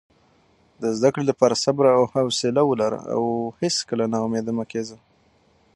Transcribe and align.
د 0.81 0.83
زده 0.97 1.09
کړې 1.13 1.23
لپاره 1.31 1.61
صبر 1.63 1.85
او 1.97 2.03
حوصله 2.13 2.61
ولره 2.69 2.99
او 3.15 3.23
هیڅکله 3.61 4.05
نا 4.11 4.17
امیده 4.27 4.51
مه 4.57 4.65
کېږه. 4.71 4.97